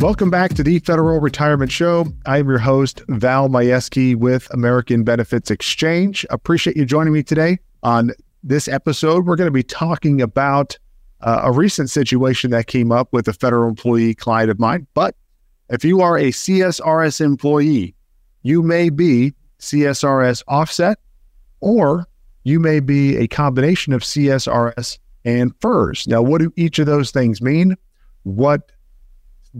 Welcome 0.00 0.30
back 0.30 0.54
to 0.54 0.62
the 0.62 0.78
Federal 0.78 1.18
Retirement 1.18 1.72
Show. 1.72 2.06
I'm 2.24 2.48
your 2.48 2.58
host, 2.58 3.02
Val 3.08 3.48
Majewski 3.48 4.14
with 4.14 4.46
American 4.54 5.02
Benefits 5.02 5.50
Exchange. 5.50 6.24
Appreciate 6.30 6.76
you 6.76 6.84
joining 6.84 7.12
me 7.12 7.24
today. 7.24 7.58
On 7.82 8.12
this 8.44 8.68
episode, 8.68 9.26
we're 9.26 9.34
going 9.34 9.48
to 9.48 9.52
be 9.52 9.64
talking 9.64 10.22
about 10.22 10.78
uh, 11.22 11.40
a 11.42 11.50
recent 11.50 11.90
situation 11.90 12.52
that 12.52 12.68
came 12.68 12.92
up 12.92 13.12
with 13.12 13.26
a 13.26 13.32
federal 13.32 13.68
employee 13.68 14.14
client 14.14 14.52
of 14.52 14.60
mine. 14.60 14.86
But 14.94 15.16
if 15.68 15.84
you 15.84 16.00
are 16.00 16.16
a 16.16 16.28
CSRS 16.28 17.20
employee, 17.20 17.96
you 18.42 18.62
may 18.62 18.90
be 18.90 19.34
CSRS 19.58 20.44
offset 20.46 21.00
or 21.58 22.06
you 22.44 22.60
may 22.60 22.78
be 22.78 23.16
a 23.16 23.26
combination 23.26 23.92
of 23.92 24.02
CSRS 24.02 24.96
and 25.24 25.52
FERS. 25.60 26.06
Now, 26.06 26.22
what 26.22 26.40
do 26.40 26.52
each 26.54 26.78
of 26.78 26.86
those 26.86 27.10
things 27.10 27.42
mean? 27.42 27.76
What 28.22 28.70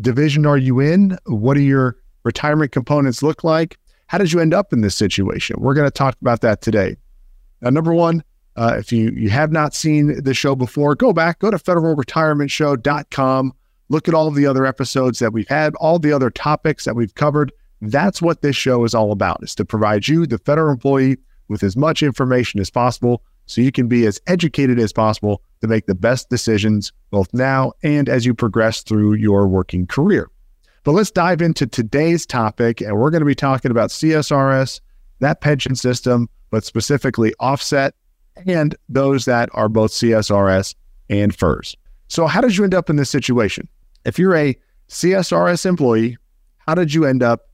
division 0.01 0.47
are 0.47 0.59
you 0.59 0.80
in? 0.80 1.19
What 1.27 1.55
do 1.55 1.60
your 1.60 1.96
retirement 2.24 2.73
components 2.73 3.23
look 3.23 3.45
like? 3.45 3.79
How 4.06 4.19
did 4.19 4.33
you 4.33 4.41
end 4.41 4.55
up 4.55 4.73
in 4.73 4.80
this 4.80 4.95
situation? 4.95 5.56
We're 5.59 5.74
going 5.74 5.87
to 5.87 5.91
talk 5.91 6.16
about 6.20 6.41
that 6.41 6.62
today. 6.62 6.96
Now, 7.60 7.70
number 7.70 7.93
one, 7.93 8.23
uh, 8.56 8.77
if 8.79 8.91
you, 8.93 9.10
you 9.10 9.30
have 9.30 9.52
not 9.52 9.74
seen 9.74 10.23
the 10.23 10.34
show 10.34 10.56
before, 10.56 10.95
go 10.95 11.12
back, 11.12 11.38
go 11.38 11.51
to 11.51 11.59
federalretirementshow.com, 11.59 13.52
look 13.88 14.09
at 14.09 14.15
all 14.15 14.27
of 14.27 14.34
the 14.34 14.46
other 14.46 14.66
episodes 14.66 15.19
that 15.20 15.32
we've 15.32 15.48
had, 15.48 15.74
all 15.77 15.98
the 15.98 16.12
other 16.12 16.30
topics 16.30 16.84
that 16.84 16.96
we've 16.96 17.15
covered. 17.15 17.52
That's 17.80 18.20
what 18.20 18.43
this 18.43 18.57
show 18.57 18.84
is 18.84 18.95
all 18.95 19.12
about, 19.12 19.43
is 19.43 19.55
to 19.57 19.65
provide 19.65 20.09
you, 20.09 20.27
the 20.27 20.38
federal 20.38 20.73
employee, 20.73 21.18
with 21.48 21.62
as 21.62 21.77
much 21.77 22.02
information 22.02 22.60
as 22.60 22.70
possible 22.70 23.23
so 23.48 23.61
you 23.61 23.73
can 23.73 23.88
be 23.88 24.07
as 24.07 24.20
educated 24.27 24.79
as 24.79 24.93
possible 24.93 25.43
to 25.60 25.66
make 25.66 25.87
the 25.87 25.95
best 25.95 26.29
decisions 26.29 26.93
both 27.10 27.32
now 27.32 27.73
and 27.82 28.09
as 28.09 28.24
you 28.24 28.35
progress 28.35 28.82
through 28.82 29.15
your 29.15 29.49
working 29.49 29.87
career. 29.87 30.30
But 30.85 30.93
let's 30.93 31.10
dive 31.10 31.43
into 31.43 31.66
today's 31.66 32.24
topic, 32.24 32.80
and 32.80 32.96
we're 32.96 33.10
going 33.10 33.23
to 33.23 33.27
be 33.27 33.35
talking 33.35 33.71
about 33.71 33.90
CSRS, 33.90 34.80
that 35.18 35.40
pension 35.40 35.74
system, 35.74 36.29
but 36.51 36.65
specifically 36.65 37.35
offset, 37.40 37.95
and 38.46 38.77
those 38.88 39.24
that 39.24 39.49
are 39.52 39.68
both 39.68 39.90
CSRS 39.90 40.74
and 41.10 41.35
FERS. 41.35 41.77
So, 42.09 42.27
how 42.27 42.40
did 42.40 42.57
you 42.57 42.65
end 42.65 42.74
up 42.74 42.88
in 42.88 42.96
this 42.96 43.10
situation? 43.10 43.68
If 44.05 44.18
you're 44.18 44.37
a 44.37 44.57
CSRS 44.88 45.66
employee, 45.66 46.16
how 46.66 46.74
did 46.74 46.95
you 46.95 47.05
end 47.05 47.23
up 47.23 47.49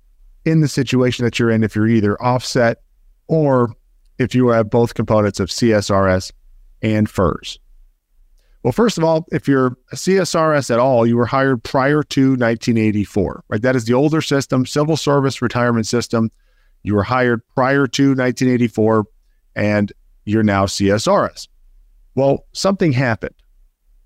in 0.45 0.61
the 0.61 0.69
situation 0.69 1.25
that 1.25 1.39
you're 1.39 1.51
in 1.51 1.65
if 1.65 1.75
you're 1.75 1.89
either 1.89 2.21
offset 2.23 2.83
or 3.27 3.75
if 4.19 4.35
you 4.35 4.49
have 4.49 4.71
both 4.71 4.95
components 4.95 5.41
of 5.41 5.49
CSRS 5.49 6.33
and 6.83 7.09
FERS? 7.09 7.59
Well, 8.63 8.73
first 8.73 8.97
of 8.97 9.05
all, 9.05 9.27
if 9.31 9.47
you're 9.47 9.77
a 9.93 9.97
CSRS 9.97 10.71
at 10.71 10.79
all, 10.79 11.07
you 11.07 11.19
were 11.19 11.27
hired 11.27 11.63
prior 11.63 12.03
to 12.03 12.31
1984, 12.31 13.45
right? 13.49 13.61
That 13.61 13.77
is 13.77 13.85
the 13.85 13.93
older 13.93 14.23
system, 14.23 14.65
civil 14.65 14.97
service 14.97 15.43
retirement 15.43 15.87
system. 15.87 16.31
You 16.83 16.95
were 16.95 17.03
hired 17.03 17.47
prior 17.55 17.87
to 17.87 18.09
1984 18.09 19.05
and 19.55 19.93
you're 20.25 20.43
now 20.43 20.65
CSRS. 20.65 21.49
Well, 22.15 22.47
something 22.53 22.93
happened, 22.93 23.35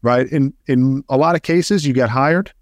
right? 0.02 0.26
In 0.26 0.54
in 0.66 1.04
a 1.08 1.16
lot 1.16 1.36
of 1.36 1.42
cases, 1.42 1.86
you 1.86 1.92
get 1.92 2.08
hired 2.08 2.52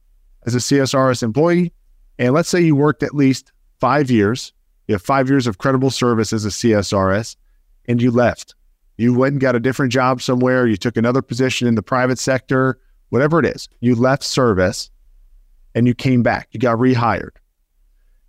as 0.44 0.54
a 0.54 0.58
CSRS 0.58 1.22
employee, 1.22 1.72
and 2.18 2.34
let's 2.34 2.48
say 2.48 2.60
you 2.60 2.76
worked 2.76 3.02
at 3.02 3.14
least 3.14 3.52
five 3.80 4.10
years 4.10 4.52
you 4.86 4.94
have 4.94 5.02
five 5.02 5.28
years 5.28 5.46
of 5.46 5.58
credible 5.58 5.90
service 5.90 6.32
as 6.32 6.44
a 6.44 6.50
CSRS, 6.50 7.36
and 7.86 8.00
you 8.00 8.10
left. 8.10 8.54
You 8.98 9.14
went 9.14 9.32
and 9.32 9.40
got 9.40 9.56
a 9.56 9.60
different 9.60 9.92
job 9.92 10.22
somewhere. 10.22 10.66
You 10.66 10.76
took 10.76 10.96
another 10.96 11.22
position 11.22 11.68
in 11.68 11.74
the 11.74 11.82
private 11.82 12.18
sector, 12.18 12.78
whatever 13.10 13.38
it 13.38 13.46
is. 13.46 13.68
You 13.80 13.94
left 13.94 14.22
service 14.22 14.90
and 15.74 15.86
you 15.86 15.94
came 15.94 16.22
back. 16.22 16.48
You 16.52 16.60
got 16.60 16.78
rehired. 16.78 17.32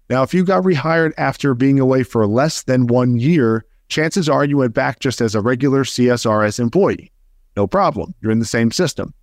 Now, 0.09 0.23
if 0.23 0.33
you 0.33 0.43
got 0.43 0.63
rehired 0.63 1.13
after 1.17 1.53
being 1.53 1.79
away 1.79 2.03
for 2.03 2.25
less 2.27 2.63
than 2.63 2.87
one 2.87 3.17
year, 3.17 3.65
chances 3.89 4.27
are 4.29 4.45
you 4.45 4.57
went 4.57 4.73
back 4.73 4.99
just 4.99 5.21
as 5.21 5.35
a 5.35 5.41
regular 5.41 5.83
CSRS 5.83 6.59
employee. 6.59 7.11
No 7.55 7.67
problem. 7.67 8.13
You're 8.21 8.31
in 8.31 8.39
the 8.39 8.45
same 8.45 8.71
system. 8.71 9.13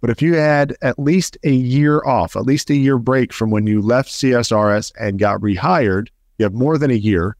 But 0.00 0.10
if 0.10 0.20
you 0.20 0.34
had 0.34 0.76
at 0.82 0.98
least 0.98 1.38
a 1.44 1.52
year 1.52 2.04
off, 2.04 2.36
at 2.36 2.42
least 2.42 2.68
a 2.68 2.74
year 2.74 2.98
break 2.98 3.32
from 3.32 3.50
when 3.50 3.66
you 3.66 3.80
left 3.80 4.10
CSRS 4.10 4.92
and 5.00 5.18
got 5.18 5.40
rehired, 5.40 6.08
you 6.38 6.44
have 6.44 6.54
more 6.54 6.78
than 6.78 6.90
a 6.90 6.94
year, 6.94 7.36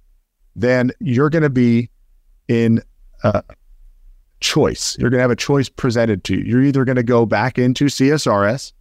then 0.56 0.92
you're 1.00 1.30
going 1.30 1.42
to 1.42 1.50
be 1.50 1.90
in 2.48 2.82
a 3.22 3.42
choice. 4.40 4.96
You're 4.98 5.10
going 5.10 5.18
to 5.18 5.22
have 5.22 5.30
a 5.30 5.36
choice 5.36 5.68
presented 5.68 6.24
to 6.24 6.36
you. 6.36 6.44
You're 6.44 6.62
either 6.62 6.84
going 6.84 6.96
to 6.96 7.02
go 7.02 7.26
back 7.26 7.58
into 7.58 7.86
CSRS, 7.86 8.72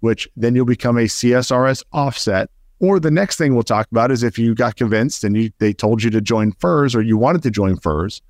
which 0.00 0.28
then 0.36 0.54
you'll 0.54 0.64
become 0.64 0.96
a 0.96 1.02
CSRS 1.02 1.82
offset. 1.92 2.48
Or 2.78 2.98
the 2.98 3.10
next 3.10 3.36
thing 3.36 3.52
we'll 3.52 3.62
talk 3.62 3.88
about 3.90 4.10
is 4.10 4.22
if 4.22 4.38
you 4.38 4.54
got 4.54 4.76
convinced 4.76 5.24
and 5.24 5.36
you, 5.36 5.50
they 5.58 5.72
told 5.72 6.02
you 6.02 6.10
to 6.10 6.20
join 6.20 6.52
FERS 6.52 6.94
or 6.94 7.02
you 7.02 7.18
wanted 7.18 7.42
to 7.42 7.50
join 7.50 7.76
FERS, 7.76 8.22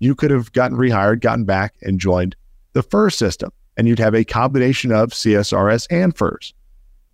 you 0.00 0.14
could 0.14 0.30
have 0.30 0.52
gotten 0.52 0.76
rehired, 0.76 1.20
gotten 1.20 1.44
back, 1.44 1.74
and 1.80 1.98
joined 1.98 2.36
the 2.74 2.82
FERS 2.82 3.14
system. 3.14 3.50
And 3.78 3.88
you'd 3.88 3.98
have 3.98 4.14
a 4.14 4.24
combination 4.24 4.92
of 4.92 5.10
CSRS 5.10 5.86
and 5.90 6.16
FERS. 6.16 6.52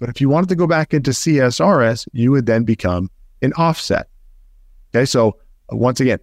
But 0.01 0.09
if 0.09 0.21
you 0.21 0.29
wanted 0.29 0.49
to 0.49 0.57
go 0.57 0.67
back 0.67 0.93
into 0.93 1.13
CSRS, 1.13 2.09
you 2.13 2.33
would 2.33 2.47
then 2.47 2.65
become 2.65 3.11
an 3.43 3.53
offset. 3.55 4.09
Okay, 4.95 5.05
so 5.05 5.37
uh, 5.73 5.77
once 5.77 6.01
again, 6.01 6.19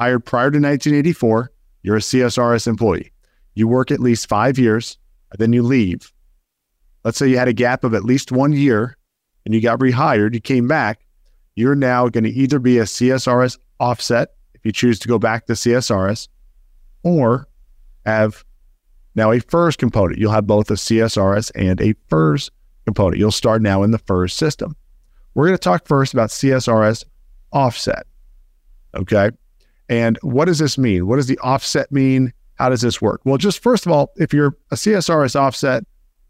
hired 0.00 0.24
prior 0.24 0.50
to 0.50 0.58
1984, 0.58 1.52
you're 1.82 1.96
a 1.96 2.00
CSRS 2.00 2.66
employee. 2.66 3.12
You 3.54 3.68
work 3.68 3.90
at 3.90 4.00
least 4.00 4.28
five 4.28 4.58
years, 4.58 4.98
then 5.38 5.52
you 5.52 5.62
leave. 5.62 6.12
Let's 7.04 7.18
say 7.18 7.28
you 7.28 7.38
had 7.38 7.48
a 7.48 7.52
gap 7.52 7.84
of 7.84 7.94
at 7.94 8.04
least 8.04 8.32
one 8.32 8.52
year 8.52 8.96
and 9.44 9.54
you 9.54 9.60
got 9.60 9.78
rehired, 9.78 10.34
you 10.34 10.40
came 10.40 10.68
back. 10.68 11.00
You're 11.54 11.74
now 11.74 12.08
going 12.08 12.24
to 12.24 12.30
either 12.30 12.58
be 12.58 12.78
a 12.78 12.84
CSRS 12.84 13.58
offset 13.80 14.34
if 14.54 14.64
you 14.64 14.72
choose 14.72 14.98
to 15.00 15.08
go 15.08 15.18
back 15.18 15.46
to 15.46 15.54
CSRS 15.54 16.28
or 17.02 17.48
have 18.04 18.44
now 19.14 19.32
a 19.32 19.40
FERS 19.40 19.76
component. 19.76 20.18
You'll 20.18 20.32
have 20.32 20.46
both 20.46 20.70
a 20.70 20.74
CSRS 20.74 21.50
and 21.54 21.80
a 21.80 21.94
FERS 22.08 22.50
component. 22.84 23.18
You'll 23.18 23.32
start 23.32 23.62
now 23.62 23.82
in 23.82 23.90
the 23.90 23.98
FERS 23.98 24.32
system. 24.32 24.76
We're 25.38 25.46
going 25.46 25.54
to 25.56 25.62
talk 25.62 25.86
first 25.86 26.14
about 26.14 26.30
CSRS 26.30 27.04
offset. 27.52 28.08
Okay. 28.96 29.30
And 29.88 30.18
what 30.22 30.46
does 30.46 30.58
this 30.58 30.76
mean? 30.76 31.06
What 31.06 31.14
does 31.14 31.28
the 31.28 31.38
offset 31.38 31.92
mean? 31.92 32.32
How 32.56 32.70
does 32.70 32.80
this 32.80 33.00
work? 33.00 33.20
Well, 33.24 33.36
just 33.36 33.62
first 33.62 33.86
of 33.86 33.92
all, 33.92 34.10
if 34.16 34.32
you're 34.32 34.56
a 34.72 34.74
CSRS 34.74 35.38
offset, 35.38 35.84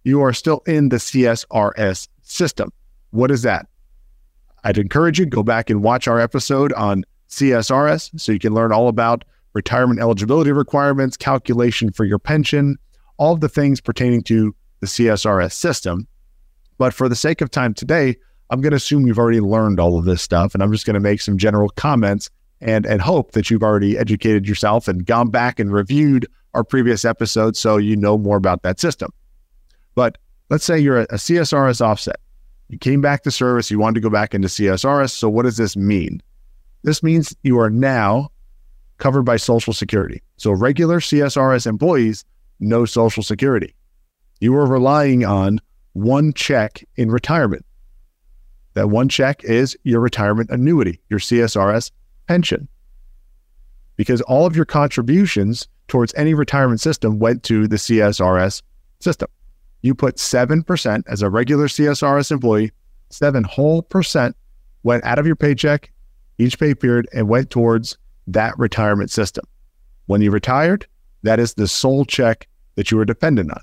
you 0.04 0.20
are 0.20 0.34
still 0.34 0.60
in 0.66 0.90
the 0.90 0.98
CSRS 0.98 2.06
system. 2.20 2.70
What 3.08 3.30
is 3.30 3.40
that? 3.44 3.66
I'd 4.64 4.76
encourage 4.76 5.18
you 5.18 5.24
go 5.24 5.42
back 5.42 5.70
and 5.70 5.82
watch 5.82 6.06
our 6.06 6.20
episode 6.20 6.74
on 6.74 7.02
CSRS 7.30 8.20
so 8.20 8.30
you 8.30 8.38
can 8.38 8.52
learn 8.52 8.72
all 8.72 8.88
about 8.88 9.24
retirement 9.54 10.00
eligibility 10.00 10.52
requirements, 10.52 11.16
calculation 11.16 11.92
for 11.92 12.04
your 12.04 12.18
pension, 12.18 12.76
all 13.16 13.32
of 13.32 13.40
the 13.40 13.48
things 13.48 13.80
pertaining 13.80 14.22
to 14.24 14.54
the 14.80 14.86
CSRS 14.86 15.52
system. 15.52 16.06
But 16.76 16.92
for 16.92 17.08
the 17.08 17.16
sake 17.16 17.40
of 17.40 17.50
time 17.50 17.72
today, 17.72 18.16
I'm 18.50 18.60
going 18.60 18.70
to 18.70 18.76
assume 18.76 19.06
you've 19.06 19.18
already 19.18 19.40
learned 19.40 19.78
all 19.78 19.98
of 19.98 20.04
this 20.04 20.22
stuff, 20.22 20.54
and 20.54 20.62
I'm 20.62 20.72
just 20.72 20.86
going 20.86 20.94
to 20.94 21.00
make 21.00 21.20
some 21.20 21.36
general 21.36 21.68
comments 21.70 22.30
and 22.60 22.86
and 22.86 23.00
hope 23.00 23.32
that 23.32 23.50
you've 23.50 23.62
already 23.62 23.96
educated 23.96 24.48
yourself 24.48 24.88
and 24.88 25.06
gone 25.06 25.30
back 25.30 25.60
and 25.60 25.72
reviewed 25.72 26.26
our 26.54 26.64
previous 26.64 27.04
episodes 27.04 27.58
so 27.58 27.76
you 27.76 27.96
know 27.96 28.18
more 28.18 28.36
about 28.36 28.62
that 28.62 28.80
system. 28.80 29.10
But 29.94 30.18
let's 30.50 30.64
say 30.64 30.78
you're 30.78 31.00
a, 31.00 31.04
a 31.04 31.16
CSRS 31.16 31.80
offset. 31.80 32.16
You 32.68 32.78
came 32.78 33.00
back 33.00 33.22
to 33.22 33.30
service, 33.30 33.70
you 33.70 33.78
wanted 33.78 33.94
to 33.94 34.00
go 34.00 34.10
back 34.10 34.34
into 34.34 34.48
CSRS. 34.48 35.10
So 35.10 35.28
what 35.28 35.44
does 35.44 35.56
this 35.56 35.76
mean? 35.76 36.20
This 36.82 37.02
means 37.02 37.34
you 37.42 37.58
are 37.58 37.70
now 37.70 38.30
covered 38.98 39.22
by 39.22 39.36
Social 39.36 39.72
Security. 39.72 40.22
So 40.36 40.50
regular 40.52 41.00
CSRS 41.00 41.66
employees, 41.66 42.24
no 42.60 42.84
Social 42.84 43.22
Security. 43.22 43.74
You 44.40 44.54
are 44.56 44.66
relying 44.66 45.24
on 45.24 45.60
one 45.94 46.32
check 46.32 46.84
in 46.96 47.10
retirement. 47.10 47.64
That 48.78 48.90
one 48.90 49.08
check 49.08 49.42
is 49.42 49.76
your 49.82 49.98
retirement 49.98 50.50
annuity, 50.50 51.00
your 51.10 51.18
CSRS 51.18 51.90
pension. 52.28 52.68
Because 53.96 54.20
all 54.20 54.46
of 54.46 54.54
your 54.54 54.66
contributions 54.66 55.66
towards 55.88 56.14
any 56.14 56.32
retirement 56.32 56.80
system 56.80 57.18
went 57.18 57.42
to 57.42 57.66
the 57.66 57.74
CSRS 57.74 58.62
system. 59.00 59.28
You 59.82 59.96
put 59.96 60.18
7% 60.18 61.02
as 61.08 61.22
a 61.22 61.28
regular 61.28 61.66
CSRS 61.66 62.30
employee, 62.30 62.70
seven 63.10 63.42
whole 63.42 63.82
percent 63.82 64.36
went 64.84 65.04
out 65.04 65.18
of 65.18 65.26
your 65.26 65.34
paycheck 65.34 65.90
each 66.38 66.56
pay 66.56 66.72
period 66.72 67.08
and 67.12 67.28
went 67.28 67.50
towards 67.50 67.98
that 68.28 68.56
retirement 68.60 69.10
system. 69.10 69.44
When 70.06 70.20
you 70.20 70.30
retired, 70.30 70.86
that 71.24 71.40
is 71.40 71.54
the 71.54 71.66
sole 71.66 72.04
check 72.04 72.46
that 72.76 72.92
you 72.92 72.96
were 72.96 73.04
dependent 73.04 73.50
on. 73.50 73.62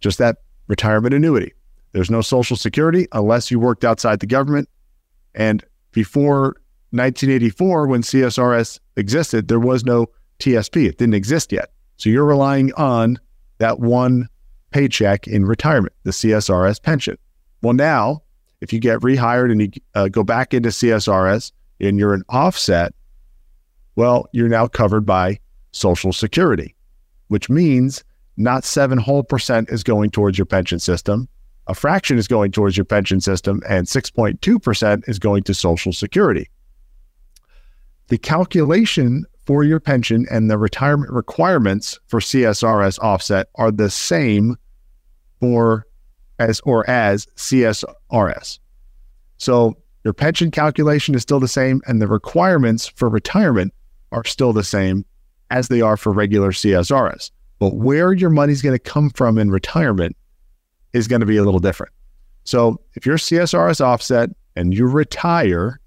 Just 0.00 0.16
that 0.16 0.38
retirement 0.66 1.12
annuity. 1.12 1.52
There's 1.92 2.10
no 2.10 2.20
Social 2.20 2.56
Security 2.56 3.06
unless 3.12 3.50
you 3.50 3.58
worked 3.58 3.84
outside 3.84 4.20
the 4.20 4.26
government. 4.26 4.68
And 5.34 5.64
before 5.92 6.56
1984, 6.90 7.86
when 7.86 8.02
CSRS 8.02 8.80
existed, 8.96 9.48
there 9.48 9.60
was 9.60 9.84
no 9.84 10.06
TSP. 10.38 10.88
It 10.88 10.98
didn't 10.98 11.14
exist 11.14 11.52
yet. 11.52 11.70
So 11.96 12.08
you're 12.08 12.24
relying 12.24 12.72
on 12.74 13.18
that 13.58 13.80
one 13.80 14.28
paycheck 14.70 15.26
in 15.26 15.44
retirement, 15.44 15.92
the 16.04 16.10
CSRS 16.12 16.82
pension. 16.82 17.18
Well, 17.62 17.74
now, 17.74 18.22
if 18.60 18.72
you 18.72 18.80
get 18.80 19.00
rehired 19.00 19.50
and 19.52 19.60
you 19.60 19.70
uh, 19.94 20.08
go 20.08 20.22
back 20.22 20.54
into 20.54 20.70
CSRS 20.70 21.52
and 21.80 21.98
you're 21.98 22.14
an 22.14 22.24
offset, 22.28 22.94
well, 23.96 24.28
you're 24.32 24.48
now 24.48 24.66
covered 24.66 25.04
by 25.04 25.38
Social 25.72 26.12
Security, 26.12 26.74
which 27.28 27.50
means 27.50 28.04
not 28.36 28.64
seven 28.64 28.98
whole 28.98 29.22
percent 29.22 29.68
is 29.70 29.82
going 29.82 30.10
towards 30.10 30.38
your 30.38 30.46
pension 30.46 30.78
system. 30.78 31.28
A 31.66 31.74
fraction 31.74 32.18
is 32.18 32.26
going 32.26 32.52
towards 32.52 32.76
your 32.76 32.84
pension 32.84 33.20
system, 33.20 33.62
and 33.68 33.86
6.2% 33.86 35.08
is 35.08 35.18
going 35.18 35.42
to 35.44 35.54
Social 35.54 35.92
Security. 35.92 36.48
The 38.08 38.18
calculation 38.18 39.24
for 39.46 39.62
your 39.62 39.80
pension 39.80 40.26
and 40.30 40.50
the 40.50 40.58
retirement 40.58 41.12
requirements 41.12 41.98
for 42.06 42.20
CSRS 42.20 42.98
offset 43.00 43.48
are 43.54 43.70
the 43.70 43.90
same 43.90 44.56
for 45.40 45.86
as 46.38 46.60
or 46.60 46.88
as 46.88 47.26
CSRS. 47.36 48.58
So 49.36 49.76
your 50.04 50.14
pension 50.14 50.50
calculation 50.50 51.14
is 51.14 51.22
still 51.22 51.40
the 51.40 51.48
same, 51.48 51.82
and 51.86 52.00
the 52.00 52.08
requirements 52.08 52.88
for 52.88 53.08
retirement 53.08 53.72
are 54.12 54.24
still 54.24 54.52
the 54.52 54.64
same 54.64 55.04
as 55.50 55.68
they 55.68 55.80
are 55.80 55.96
for 55.96 56.12
regular 56.12 56.52
CSRS. 56.52 57.30
But 57.58 57.74
where 57.74 58.12
your 58.12 58.30
money's 58.30 58.62
going 58.62 58.74
to 58.74 58.78
come 58.78 59.10
from 59.10 59.38
in 59.38 59.50
retirement 59.50 60.16
is 60.92 61.08
going 61.08 61.20
to 61.20 61.26
be 61.26 61.36
a 61.36 61.44
little 61.44 61.60
different. 61.60 61.92
So 62.44 62.80
if 62.94 63.06
you're 63.06 63.16
CSRS 63.16 63.80
offset 63.80 64.30
and 64.56 64.74
you 64.74 64.86
retire, 64.86 65.80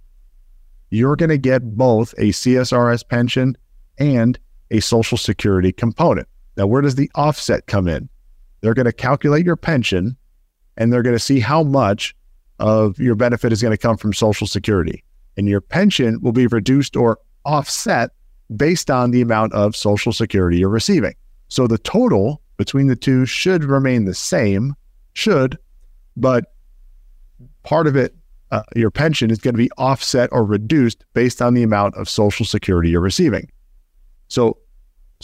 you're 0.89 1.15
going 1.15 1.29
to 1.29 1.37
get 1.37 1.75
both 1.75 2.13
a 2.13 2.29
CSRS 2.29 3.07
pension 3.07 3.57
and 3.97 4.39
a 4.71 4.79
Social 4.79 5.17
Security 5.17 5.71
component. 5.71 6.27
Now, 6.55 6.67
where 6.67 6.81
does 6.81 6.95
the 6.95 7.09
offset 7.15 7.67
come 7.67 7.87
in? 7.87 8.09
They're 8.61 8.73
going 8.73 8.85
to 8.85 8.93
calculate 8.93 9.45
your 9.45 9.55
pension 9.55 10.15
and 10.77 10.91
they're 10.91 11.03
going 11.03 11.15
to 11.15 11.19
see 11.19 11.39
how 11.39 11.63
much 11.63 12.15
of 12.59 12.99
your 12.99 13.15
benefit 13.15 13.51
is 13.51 13.61
going 13.61 13.73
to 13.73 13.77
come 13.77 13.97
from 13.97 14.13
Social 14.13 14.47
Security. 14.47 15.03
And 15.35 15.47
your 15.47 15.61
pension 15.61 16.21
will 16.21 16.31
be 16.31 16.47
reduced 16.47 16.95
or 16.95 17.19
offset 17.45 18.11
based 18.55 18.89
on 18.91 19.11
the 19.11 19.21
amount 19.21 19.53
of 19.53 19.75
Social 19.75 20.13
Security 20.13 20.59
you're 20.59 20.69
receiving. 20.69 21.13
So 21.49 21.67
the 21.67 21.77
total 21.79 22.41
between 22.57 22.87
the 22.87 22.95
two 22.95 23.25
should 23.25 23.63
remain 23.63 24.05
the 24.05 24.13
same, 24.13 24.75
should, 25.13 25.57
but 26.17 26.53
part 27.63 27.87
of 27.87 27.95
it, 27.95 28.15
uh, 28.51 28.63
your 28.75 28.91
pension 28.91 29.31
is 29.31 29.39
going 29.39 29.53
to 29.53 29.57
be 29.57 29.71
offset 29.77 30.29
or 30.31 30.43
reduced 30.43 31.03
based 31.13 31.41
on 31.41 31.53
the 31.53 31.63
amount 31.63 31.95
of 31.95 32.07
Social 32.07 32.45
Security 32.45 32.89
you're 32.91 33.01
receiving. 33.01 33.49
So 34.27 34.57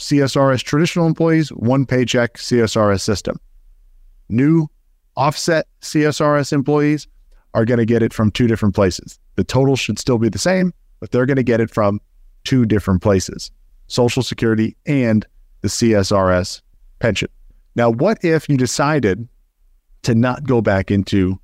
CSRS 0.00 0.62
traditional 0.62 1.06
employees, 1.06 1.50
one 1.50 1.86
paycheck 1.86 2.34
CSRS 2.34 3.02
system. 3.02 3.38
New 4.28 4.68
offset 5.16 5.66
CSRS 5.82 6.52
employees 6.52 7.06
are 7.54 7.64
going 7.64 7.78
to 7.78 7.84
get 7.84 8.02
it 8.02 8.12
from 8.12 8.30
two 8.30 8.46
different 8.46 8.74
places. 8.74 9.18
The 9.36 9.44
total 9.44 9.76
should 9.76 9.98
still 9.98 10.18
be 10.18 10.28
the 10.28 10.38
same, 10.38 10.72
but 11.00 11.10
they're 11.10 11.26
going 11.26 11.36
to 11.36 11.42
get 11.42 11.60
it 11.60 11.70
from 11.70 12.00
two 12.44 12.64
different 12.64 13.02
places 13.02 13.50
Social 13.88 14.22
Security 14.22 14.76
and 14.86 15.26
the 15.60 15.68
CSRS 15.68 16.62
pension. 17.00 17.28
Now, 17.74 17.90
what 17.90 18.18
if 18.24 18.48
you 18.48 18.56
decided 18.56 19.28
to 20.02 20.14
not 20.14 20.44
go 20.44 20.60
back 20.60 20.90
into 20.90 21.38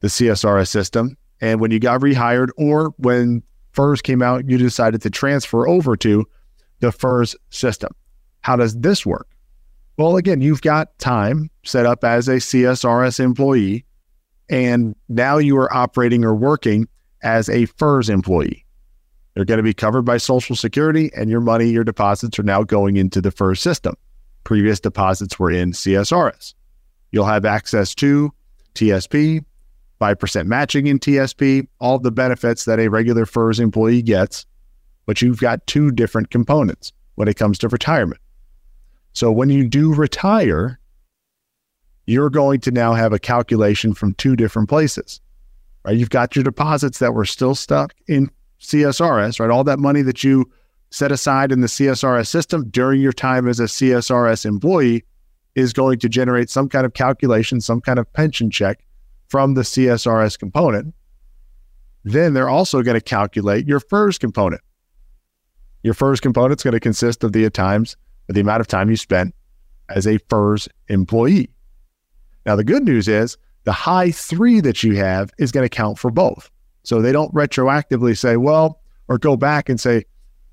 the 0.00 0.08
CSRS 0.08 0.68
system 0.68 1.16
and 1.40 1.60
when 1.60 1.70
you 1.70 1.78
got 1.78 2.00
rehired 2.00 2.48
or 2.56 2.94
when 2.98 3.42
FERS 3.72 4.02
came 4.02 4.22
out, 4.22 4.48
you 4.48 4.58
decided 4.58 5.02
to 5.02 5.10
transfer 5.10 5.68
over 5.68 5.96
to 5.96 6.26
the 6.80 6.92
FERS 6.92 7.36
system? 7.50 7.90
How 8.40 8.56
does 8.56 8.76
this 8.76 9.06
work? 9.06 9.28
Well, 9.96 10.16
again, 10.16 10.40
you've 10.40 10.62
got 10.62 10.96
time 10.98 11.50
set 11.64 11.86
up 11.86 12.04
as 12.04 12.28
a 12.28 12.36
CSRS 12.36 13.20
employee, 13.20 13.84
and 14.48 14.94
now 15.08 15.38
you 15.38 15.56
are 15.58 15.72
operating 15.74 16.24
or 16.24 16.34
working 16.34 16.86
as 17.22 17.48
a 17.48 17.66
FERS 17.66 18.08
employee. 18.08 18.64
They're 19.34 19.44
going 19.44 19.58
to 19.58 19.64
be 19.64 19.74
covered 19.74 20.02
by 20.02 20.18
Social 20.18 20.56
Security, 20.56 21.10
and 21.16 21.30
your 21.30 21.40
money, 21.40 21.68
your 21.68 21.84
deposits 21.84 22.38
are 22.38 22.44
now 22.44 22.62
going 22.62 22.96
into 22.96 23.20
the 23.20 23.30
FERS 23.30 23.60
system. 23.60 23.96
Previous 24.44 24.80
deposits 24.80 25.38
were 25.38 25.50
in 25.50 25.72
CSRS. 25.72 26.54
You'll 27.10 27.24
have 27.24 27.44
access 27.44 27.94
to 27.96 28.32
TSP, 28.74 29.44
5% 30.00 30.46
matching 30.46 30.86
in 30.86 30.98
TSP, 30.98 31.66
all 31.80 31.98
the 31.98 32.12
benefits 32.12 32.64
that 32.64 32.78
a 32.78 32.88
regular 32.88 33.26
FERS 33.26 33.58
employee 33.58 34.02
gets, 34.02 34.46
but 35.06 35.20
you've 35.22 35.40
got 35.40 35.66
two 35.66 35.90
different 35.90 36.30
components 36.30 36.92
when 37.16 37.28
it 37.28 37.36
comes 37.36 37.58
to 37.58 37.68
retirement. 37.68 38.20
So 39.12 39.32
when 39.32 39.50
you 39.50 39.66
do 39.66 39.94
retire, 39.94 40.78
you're 42.06 42.30
going 42.30 42.60
to 42.60 42.70
now 42.70 42.94
have 42.94 43.12
a 43.12 43.18
calculation 43.18 43.92
from 43.94 44.14
two 44.14 44.36
different 44.36 44.68
places. 44.68 45.20
Right? 45.84 45.96
You've 45.96 46.10
got 46.10 46.36
your 46.36 46.44
deposits 46.44 46.98
that 47.00 47.14
were 47.14 47.24
still 47.24 47.54
stuck 47.54 47.94
in 48.06 48.30
CSRS, 48.60 49.40
right? 49.40 49.50
All 49.50 49.64
that 49.64 49.78
money 49.78 50.02
that 50.02 50.22
you 50.22 50.50
set 50.90 51.12
aside 51.12 51.52
in 51.52 51.60
the 51.60 51.66
CSRS 51.66 52.28
system 52.28 52.68
during 52.70 53.00
your 53.00 53.12
time 53.12 53.48
as 53.48 53.60
a 53.60 53.64
CSRS 53.64 54.46
employee 54.46 55.04
is 55.58 55.72
going 55.72 55.98
to 55.98 56.08
generate 56.08 56.48
some 56.48 56.68
kind 56.68 56.86
of 56.86 56.94
calculation, 56.94 57.60
some 57.60 57.80
kind 57.80 57.98
of 57.98 58.10
pension 58.12 58.48
check 58.48 58.84
from 59.26 59.54
the 59.54 59.62
CSRS 59.62 60.38
component. 60.38 60.94
Then 62.04 62.32
they're 62.32 62.48
also 62.48 62.80
going 62.82 62.94
to 62.94 63.00
calculate 63.00 63.66
your 63.66 63.80
FERS 63.80 64.18
component. 64.18 64.62
Your 65.82 65.94
FERS 65.94 66.20
component 66.20 66.60
is 66.60 66.62
going 66.62 66.74
to 66.74 66.80
consist 66.80 67.24
of 67.24 67.32
the 67.32 67.50
times, 67.50 67.96
the 68.28 68.40
amount 68.40 68.60
of 68.60 68.68
time 68.68 68.88
you 68.88 68.96
spent 68.96 69.34
as 69.88 70.06
a 70.06 70.18
FERS 70.30 70.68
employee. 70.88 71.50
Now, 72.46 72.54
the 72.54 72.64
good 72.64 72.84
news 72.84 73.08
is 73.08 73.36
the 73.64 73.72
high 73.72 74.12
three 74.12 74.60
that 74.60 74.84
you 74.84 74.94
have 74.94 75.32
is 75.38 75.50
going 75.50 75.64
to 75.64 75.68
count 75.68 75.98
for 75.98 76.12
both. 76.12 76.50
So 76.84 77.02
they 77.02 77.10
don't 77.10 77.34
retroactively 77.34 78.16
say, 78.16 78.36
well, 78.36 78.80
or 79.08 79.18
go 79.18 79.36
back 79.36 79.68
and 79.68 79.80
say, 79.80 80.04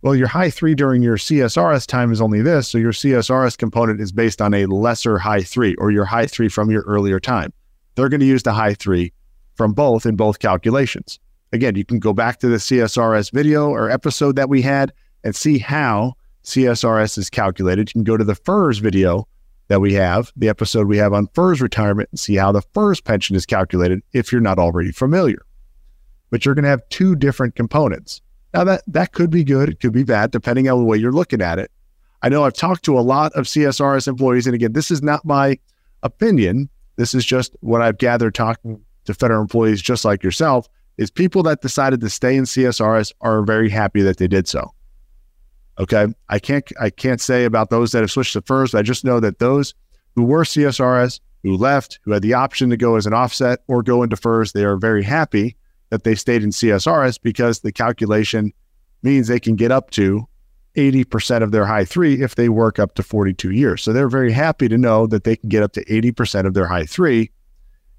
well, 0.06 0.16
your 0.16 0.28
high 0.28 0.52
three 0.52 0.76
during 0.76 1.02
your 1.02 1.18
CSRS 1.18 1.88
time 1.88 2.12
is 2.12 2.22
only 2.22 2.40
this. 2.40 2.68
So 2.68 2.78
your 2.78 2.92
CSRS 2.92 3.58
component 3.58 4.00
is 4.00 4.12
based 4.12 4.40
on 4.40 4.54
a 4.54 4.68
lesser 4.68 5.18
high 5.18 5.42
three 5.42 5.74
or 5.80 5.90
your 5.90 6.06
high 6.06 6.28
three 6.28 6.48
from 6.48 6.70
your 6.70 6.84
earlier 6.84 7.20
time. 7.20 7.52
They're 7.96 8.08
going 8.08 8.20
to 8.20 8.26
use 8.28 8.44
the 8.44 8.54
high 8.54 8.76
three 8.76 9.14
from 9.56 9.74
both 9.74 10.06
in 10.06 10.16
both 10.16 10.38
calculations. 10.38 11.18
Again, 11.54 11.74
you 11.74 11.84
can 11.84 11.98
go 11.98 12.14
back 12.14 12.38
to 12.42 12.48
the 12.48 12.58
CSRS 12.58 13.32
video 13.32 13.70
or 13.70 13.90
episode 13.90 14.36
that 14.36 14.48
we 14.48 14.62
had 14.62 14.94
and 15.24 15.36
see 15.36 15.58
how 15.58 16.14
CSRS 16.44 17.18
is 17.18 17.32
calculated. 17.32 17.90
You 17.90 17.94
can 17.94 18.04
go 18.04 18.16
to 18.16 18.24
the 18.24 18.36
FERS 18.36 18.78
video 18.78 19.28
that 19.70 19.82
we 19.82 19.96
have, 19.96 20.32
the 20.36 20.50
episode 20.50 20.88
we 20.88 20.98
have 20.98 21.14
on 21.14 21.30
FERS 21.34 21.62
retirement, 21.62 22.10
and 22.12 22.20
see 22.20 22.36
how 22.36 22.52
the 22.52 22.62
FERS 22.62 23.02
pension 23.02 23.36
is 23.36 23.48
calculated 23.48 24.04
if 24.14 24.32
you're 24.32 24.40
not 24.40 24.60
already 24.60 24.92
familiar 24.92 25.40
but 26.32 26.44
you're 26.44 26.56
going 26.56 26.64
to 26.64 26.70
have 26.70 26.82
two 26.90 27.16
different 27.16 27.56
components. 27.56 28.22
Now 28.56 28.64
that 28.64 28.84
that 28.88 29.12
could 29.12 29.30
be 29.30 29.44
good, 29.44 29.68
it 29.68 29.82
could 29.82 29.92
be 29.92 30.06
bad, 30.06 30.32
depending 30.32 30.70
on 30.70 30.80
the 30.80 30.86
way 30.86 30.98
you're 30.98 31.12
looking 31.12 31.42
at 31.42 31.60
it. 31.60 31.72
I 32.22 32.30
know 32.30 32.46
I've 32.46 32.54
talked 32.54 32.86
to 32.86 32.98
a 32.98 33.02
lot 33.02 33.34
of 33.34 33.46
CSRS 33.46 34.08
employees, 34.08 34.48
and 34.48 34.56
again, 34.56 34.72
this 34.72 34.90
is 34.90 35.04
not 35.04 35.26
my 35.26 35.60
opinion. 36.04 36.70
This 36.96 37.14
is 37.14 37.26
just 37.26 37.54
what 37.60 37.82
I've 37.82 37.98
gathered 37.98 38.34
talking 38.34 38.80
to 39.04 39.14
federal 39.14 39.42
employees 39.42 39.82
just 39.82 40.06
like 40.06 40.24
yourself. 40.24 40.70
Is 40.98 41.12
people 41.12 41.44
that 41.44 41.62
decided 41.62 42.00
to 42.00 42.10
stay 42.10 42.38
in 42.38 42.46
CSRS 42.46 43.12
are 43.20 43.44
very 43.44 43.70
happy 43.70 44.02
that 44.04 44.18
they 44.18 44.30
did 44.30 44.48
so. 44.48 44.74
Okay, 45.78 46.08
I 46.30 46.40
can't 46.40 46.72
I 46.80 46.90
can't 46.90 47.20
say 47.20 47.44
about 47.44 47.70
those 47.70 47.92
that 47.92 48.00
have 48.00 48.12
switched 48.12 48.34
to 48.34 48.42
FERS. 48.42 48.74
I 48.74 48.84
just 48.84 49.04
know 49.04 49.20
that 49.20 49.40
those 49.40 49.74
who 50.16 50.24
were 50.24 50.46
CSRS, 50.46 51.20
who 51.44 51.58
left, 51.58 52.00
who 52.04 52.14
had 52.14 52.22
the 52.22 52.34
option 52.34 52.70
to 52.70 52.78
go 52.78 52.96
as 52.96 53.06
an 53.06 53.14
offset 53.14 53.60
or 53.68 53.84
go 53.84 54.02
into 54.02 54.16
FERS, 54.16 54.54
they 54.54 54.64
are 54.64 54.78
very 54.78 55.04
happy 55.04 55.58
that 55.96 56.04
they 56.04 56.14
stayed 56.14 56.44
in 56.44 56.50
CSRS 56.50 57.20
because 57.22 57.62
the 57.62 57.72
calculation 57.72 58.52
means 59.02 59.28
they 59.28 59.40
can 59.40 59.56
get 59.56 59.72
up 59.72 59.92
to 59.92 60.28
80% 60.76 61.42
of 61.42 61.52
their 61.52 61.66
high 61.66 61.86
three 61.86 62.22
if 62.22 62.36
they 62.36 62.50
work 62.50 62.80
up 62.80 62.96
to 62.96 63.04
42 63.04 63.52
years. 63.52 63.82
So 63.82 63.94
they're 63.94 64.10
very 64.10 64.34
happy 64.34 64.68
to 64.68 64.78
know 64.78 65.08
that 65.08 65.24
they 65.24 65.38
can 65.38 65.48
get 65.48 65.64
up 65.64 65.72
to 65.74 65.86
80% 65.86 66.46
of 66.46 66.54
their 66.54 66.68
high 66.68 66.86
three. 66.86 67.32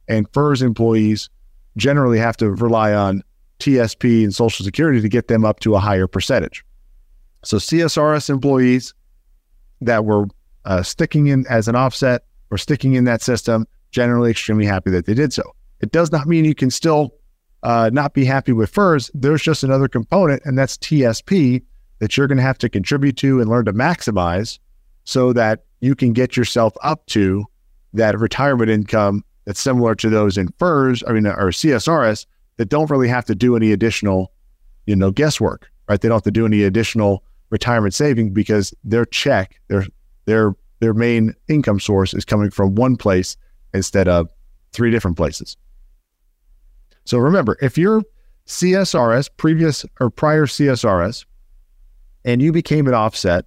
And 0.08 0.28
FERS 0.34 0.60
employees 0.60 1.30
generally 1.78 2.18
have 2.18 2.36
to 2.36 2.50
rely 2.50 2.92
on 2.92 3.22
TSP 3.60 4.22
and 4.24 4.34
Social 4.34 4.62
Security 4.62 5.00
to 5.00 5.08
get 5.08 5.28
them 5.28 5.46
up 5.46 5.60
to 5.60 5.74
a 5.74 5.80
higher 5.80 6.06
percentage. 6.06 6.62
So 7.44 7.56
CSRS 7.56 8.28
employees 8.28 8.92
that 9.80 10.04
were 10.04 10.26
uh, 10.66 10.82
sticking 10.82 11.28
in 11.28 11.46
as 11.48 11.66
an 11.66 11.76
offset 11.76 12.24
or 12.50 12.58
sticking 12.58 12.92
in 12.92 13.04
that 13.04 13.22
system 13.22 13.66
generally 13.90 14.30
extremely 14.30 14.66
happy 14.66 14.90
that 14.90 15.06
they 15.06 15.14
did 15.14 15.32
so. 15.32 15.42
It 15.80 15.92
does 15.92 16.12
not 16.12 16.26
mean 16.26 16.44
you 16.44 16.54
can 16.54 16.70
still 16.70 17.14
uh, 17.62 17.90
not 17.92 18.14
be 18.14 18.24
happy 18.24 18.52
with 18.52 18.70
FERS, 18.70 19.10
there's 19.14 19.42
just 19.42 19.62
another 19.62 19.88
component, 19.88 20.42
and 20.44 20.58
that's 20.58 20.76
TSP 20.76 21.62
that 21.98 22.16
you're 22.16 22.26
going 22.26 22.36
to 22.36 22.42
have 22.42 22.58
to 22.58 22.68
contribute 22.68 23.16
to 23.18 23.40
and 23.40 23.48
learn 23.48 23.64
to 23.64 23.72
maximize 23.72 24.58
so 25.04 25.32
that 25.32 25.64
you 25.80 25.94
can 25.94 26.12
get 26.12 26.36
yourself 26.36 26.74
up 26.82 27.04
to 27.06 27.44
that 27.94 28.18
retirement 28.18 28.70
income 28.70 29.24
that's 29.44 29.60
similar 29.60 29.94
to 29.94 30.10
those 30.10 30.36
in 30.36 30.48
FERS, 30.58 31.02
I 31.06 31.12
mean, 31.12 31.26
or 31.26 31.50
CSRS 31.50 32.26
that 32.56 32.68
don't 32.68 32.90
really 32.90 33.08
have 33.08 33.24
to 33.26 33.34
do 33.34 33.56
any 33.56 33.72
additional, 33.72 34.32
you 34.86 34.96
know, 34.96 35.10
guesswork, 35.10 35.70
right? 35.88 36.00
They 36.00 36.08
don't 36.08 36.16
have 36.16 36.22
to 36.24 36.30
do 36.30 36.46
any 36.46 36.62
additional 36.64 37.22
retirement 37.50 37.94
saving 37.94 38.32
because 38.32 38.74
their 38.84 39.04
check, 39.04 39.60
their 39.68 39.86
their 40.24 40.54
their 40.80 40.92
main 40.92 41.34
income 41.48 41.80
source 41.80 42.12
is 42.12 42.24
coming 42.24 42.50
from 42.50 42.74
one 42.74 42.96
place 42.96 43.36
instead 43.72 44.08
of 44.08 44.28
three 44.72 44.90
different 44.90 45.16
places. 45.16 45.56
So 47.06 47.18
remember, 47.18 47.56
if 47.62 47.78
you're 47.78 48.02
CSRS, 48.46 49.30
previous 49.36 49.86
or 50.00 50.10
prior 50.10 50.46
CSRS, 50.46 51.24
and 52.24 52.42
you 52.42 52.52
became 52.52 52.88
an 52.88 52.94
offset, 52.94 53.44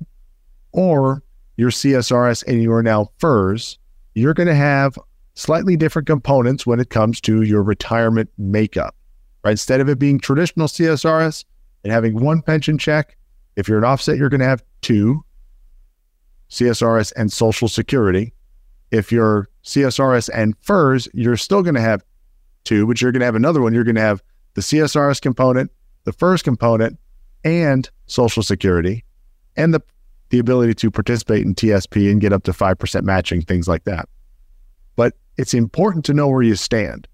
or 0.71 1.21
your 1.57 1.69
CSRS 1.69 2.43
and 2.47 2.63
you 2.63 2.71
are 2.71 2.81
now 2.81 3.09
FERS, 3.17 3.77
you're 4.15 4.33
going 4.33 4.47
to 4.47 4.55
have 4.55 4.97
slightly 5.35 5.75
different 5.75 6.07
components 6.07 6.65
when 6.65 6.79
it 6.79 6.89
comes 6.89 7.19
to 7.21 7.41
your 7.41 7.61
retirement 7.61 8.29
makeup. 8.37 8.95
Right? 9.43 9.51
Instead 9.51 9.81
of 9.81 9.89
it 9.89 9.99
being 9.99 10.19
traditional 10.19 10.67
CSRS 10.67 11.43
and 11.83 11.91
having 11.91 12.19
one 12.19 12.41
pension 12.41 12.77
check, 12.77 13.17
if 13.57 13.67
you're 13.67 13.77
an 13.77 13.83
offset, 13.83 14.17
you're 14.17 14.29
going 14.29 14.39
to 14.39 14.47
have 14.47 14.63
two 14.81 15.23
CSRS 16.49 17.11
and 17.17 17.31
Social 17.31 17.67
Security. 17.67 18.33
If 18.91 19.11
you're 19.11 19.49
CSRS 19.65 20.29
and 20.33 20.57
FERS, 20.61 21.09
you're 21.13 21.37
still 21.37 21.61
going 21.61 21.75
to 21.75 21.81
have 21.81 22.03
two, 22.63 22.85
but 22.87 23.01
you're 23.01 23.11
going 23.11 23.21
to 23.21 23.25
have 23.25 23.35
another 23.35 23.61
one. 23.61 23.73
You're 23.73 23.83
going 23.83 23.95
to 23.95 24.01
have 24.01 24.21
the 24.53 24.61
CSRS 24.61 25.21
component, 25.21 25.71
the 26.03 26.13
FERS 26.13 26.41
component, 26.41 26.99
and 27.43 27.89
Social 28.07 28.43
Security, 28.43 29.03
and 29.55 29.73
the 29.73 29.81
the 30.29 30.39
ability 30.39 30.75
to 30.75 30.91
participate 30.91 31.45
in 31.45 31.55
TSP 31.55 32.11
and 32.11 32.21
get 32.21 32.33
up 32.33 32.43
to 32.43 32.51
5% 32.51 33.03
matching, 33.03 33.41
things 33.41 33.67
like 33.67 33.83
that. 33.85 34.07
But 34.95 35.15
it's 35.37 35.53
important 35.53 36.05
to 36.05 36.13
know 36.13 36.27
where 36.27 36.43
you 36.43 36.55
stand. 36.55 37.07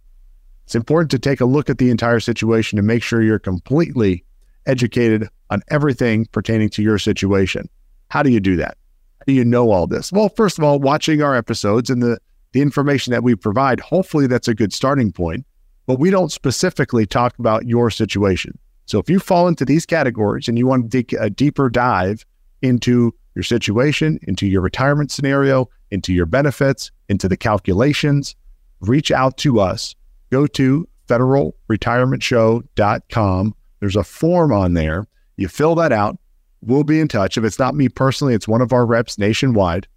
It's 0.66 0.76
important 0.76 1.12
to 1.12 1.20
take 1.20 1.42
a 1.42 1.46
look 1.46 1.70
at 1.70 1.78
the 1.78 1.92
entire 1.92 2.20
situation 2.20 2.78
and 2.78 2.88
make 2.88 3.04
sure 3.04 3.22
you're 3.22 3.40
completely 3.40 4.26
educated 4.66 5.30
on 5.50 5.62
everything 5.70 6.26
pertaining 6.32 6.70
to 6.72 6.82
your 6.82 6.98
situation. 6.98 7.70
How 8.10 8.24
do 8.24 8.32
you 8.32 8.40
do 8.40 8.56
that? 8.58 8.78
How 9.20 9.26
do 9.28 9.34
you 9.34 9.46
know 9.46 9.72
all 9.72 9.88
this? 9.88 10.12
Well, 10.12 10.30
first 10.30 10.58
of 10.58 10.64
all, 10.64 10.80
watching 10.80 11.22
our 11.22 11.36
episodes 11.36 11.90
and 11.90 12.02
the, 12.02 12.18
the 12.56 12.62
information 12.62 13.12
that 13.12 13.22
we 13.22 13.36
provide, 13.36 13.82
hopefully 13.82 14.28
that's 14.28 14.48
a 14.48 14.56
good 14.56 14.72
starting 14.72 15.12
point. 15.12 15.46
But 15.88 16.00
we 16.00 16.10
don't 16.10 16.32
specifically 16.32 17.06
talk 17.06 17.38
about 17.38 17.68
your 17.68 17.92
situation. 17.92 18.58
So 18.86 18.98
if 18.98 19.10
you 19.10 19.20
fall 19.20 19.50
into 19.50 19.66
these 19.66 19.86
categories 19.86 20.48
and 20.48 20.58
you 20.58 20.66
want 20.66 20.90
to 20.90 20.98
take 20.98 21.12
a 21.14 21.30
deeper 21.30 21.70
dive 21.70 22.26
into 22.62 23.14
your 23.36 23.44
situation, 23.44 24.20
into 24.24 24.48
your 24.48 24.62
retirement 24.62 25.12
scenario, 25.12 25.70
into 25.92 26.14
your 26.14 26.26
benefits, 26.26 26.92
into 27.10 27.28
the 27.28 27.36
calculations, 27.36 28.38
reach 28.80 29.12
out 29.12 29.36
to 29.40 29.60
us. 29.60 29.94
Go 30.32 30.48
to 30.48 30.88
federalretirementshow.com. 31.10 33.56
There's 33.82 33.98
a 33.98 34.04
form 34.04 34.54
on 34.54 34.76
there. 34.76 35.08
You 35.36 35.50
fill 35.50 35.76
that 35.76 35.92
out. 35.92 36.18
We'll 36.62 36.86
be 36.86 37.02
in 37.02 37.10
touch. 37.10 37.38
If 37.38 37.44
it's 37.44 37.60
not 37.60 37.76
me 37.76 37.90
personally, 37.90 38.34
it's 38.34 38.48
one 38.48 38.62
of 38.62 38.72
our 38.72 38.86
reps 38.86 39.18
nationwide. 39.18 39.90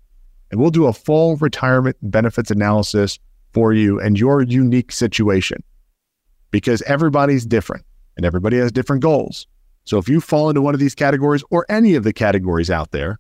And 0.50 0.61
we'll 0.61 0.71
do 0.71 0.87
a 0.87 0.93
full 0.93 1.37
retirement 1.37 1.97
benefits 2.02 2.50
analysis 2.50 3.19
for 3.52 3.73
you 3.73 4.00
and 4.00 4.19
your 4.19 4.43
unique 4.43 4.93
situation 4.93 5.62
because 6.50 6.83
everybody's 6.83 7.45
different 7.45 7.85
and 8.17 8.25
everybody 8.25 8.59
has 8.59 8.73
different 8.73 9.02
goals. 9.02 9.47
So 9.85 9.99
if 9.99 10.09
you 10.09 10.21
fall 10.21 10.50
into 10.50 10.61
one 10.61 10.75
of 10.75 10.81
these 10.81 10.95
categories 10.95 11.43
or 11.50 11.67
any 11.69 11.95
of 11.95 12.05
the 12.05 12.12
categories 12.12 12.71
out 12.71 12.90
there, 12.90 13.19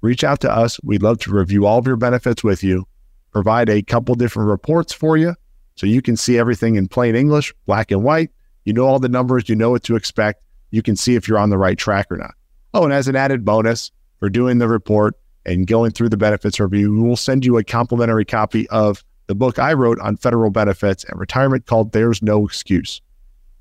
reach 0.00 0.24
out 0.24 0.40
to 0.40 0.50
us. 0.50 0.78
We'd 0.82 1.02
love 1.02 1.18
to 1.20 1.30
review 1.30 1.66
all 1.66 1.78
of 1.78 1.86
your 1.86 1.96
benefits 1.96 2.42
with 2.42 2.62
you, 2.62 2.86
provide 3.32 3.68
a 3.68 3.82
couple 3.82 4.14
different 4.14 4.48
reports 4.48 4.92
for 4.92 5.16
you 5.16 5.34
so 5.76 5.86
you 5.86 6.02
can 6.02 6.16
see 6.16 6.38
everything 6.38 6.76
in 6.76 6.88
plain 6.88 7.14
English, 7.14 7.54
black 7.66 7.90
and 7.90 8.02
white. 8.02 8.30
You 8.64 8.72
know 8.72 8.86
all 8.86 8.98
the 8.98 9.08
numbers, 9.08 9.48
you 9.48 9.56
know 9.56 9.70
what 9.70 9.82
to 9.84 9.96
expect. 9.96 10.44
You 10.70 10.82
can 10.82 10.96
see 10.96 11.16
if 11.16 11.26
you're 11.26 11.38
on 11.38 11.50
the 11.50 11.58
right 11.58 11.78
track 11.78 12.06
or 12.10 12.16
not. 12.16 12.34
Oh, 12.72 12.84
and 12.84 12.92
as 12.92 13.08
an 13.08 13.16
added 13.16 13.44
bonus 13.44 13.90
for 14.18 14.30
doing 14.30 14.58
the 14.58 14.68
report 14.68 15.16
and 15.50 15.66
going 15.66 15.90
through 15.90 16.08
the 16.08 16.16
benefits 16.16 16.60
review, 16.60 16.92
we 16.92 17.02
will 17.02 17.16
send 17.16 17.44
you 17.44 17.58
a 17.58 17.64
complimentary 17.64 18.24
copy 18.24 18.68
of 18.68 19.04
the 19.26 19.34
book 19.34 19.58
I 19.58 19.72
wrote 19.72 19.98
on 19.98 20.16
federal 20.16 20.50
benefits 20.50 21.02
and 21.04 21.18
retirement 21.18 21.66
called 21.66 21.90
There's 21.92 22.22
No 22.22 22.46
Excuse. 22.46 23.02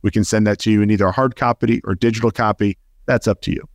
We 0.04 0.12
can 0.12 0.24
send 0.24 0.46
that 0.46 0.60
to 0.60 0.72
you 0.72 0.84
in 0.84 0.92
either 0.92 1.08
a 1.08 1.12
hard 1.12 1.36
copy 1.36 1.82
or 1.84 1.96
digital 1.96 2.30
copy. 2.30 2.78
That's 3.08 3.28
up 3.28 3.42
to 3.42 3.52
you. 3.52 3.68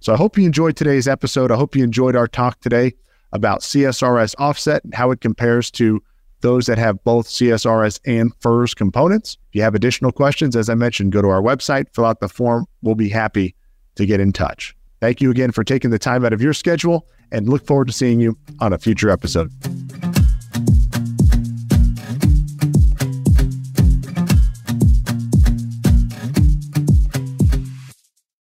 So 0.00 0.12
I 0.12 0.16
hope 0.16 0.36
you 0.36 0.44
enjoyed 0.44 0.76
today's 0.76 1.06
episode. 1.06 1.52
I 1.52 1.56
hope 1.56 1.76
you 1.76 1.84
enjoyed 1.84 2.16
our 2.16 2.26
talk 2.26 2.60
today 2.60 2.94
about 3.32 3.60
CSRS 3.60 4.34
offset 4.38 4.82
and 4.82 4.94
how 4.94 5.12
it 5.12 5.20
compares 5.20 5.70
to 5.72 6.02
those 6.40 6.66
that 6.66 6.78
have 6.78 7.02
both 7.04 7.28
CSRS 7.28 8.00
and 8.04 8.32
FERS 8.40 8.74
components. 8.74 9.38
If 9.50 9.54
you 9.54 9.62
have 9.62 9.76
additional 9.76 10.10
questions, 10.10 10.56
as 10.56 10.68
I 10.68 10.74
mentioned, 10.74 11.12
go 11.12 11.22
to 11.22 11.28
our 11.28 11.40
website, 11.40 11.86
fill 11.94 12.04
out 12.06 12.18
the 12.18 12.28
form. 12.28 12.66
We'll 12.82 12.96
be 12.96 13.08
happy 13.08 13.54
to 13.94 14.04
get 14.04 14.20
in 14.20 14.32
touch. 14.32 14.76
Thank 15.04 15.20
you 15.20 15.30
again 15.30 15.52
for 15.52 15.62
taking 15.64 15.90
the 15.90 15.98
time 15.98 16.24
out 16.24 16.32
of 16.32 16.40
your 16.40 16.54
schedule 16.54 17.06
and 17.30 17.46
look 17.46 17.66
forward 17.66 17.88
to 17.88 17.92
seeing 17.92 18.20
you 18.20 18.38
on 18.60 18.72
a 18.72 18.78
future 18.78 19.10
episode. 19.10 19.52